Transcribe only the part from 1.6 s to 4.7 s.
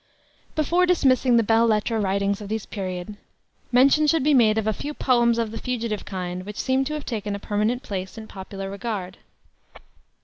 lettres writings of this period, mention should be made of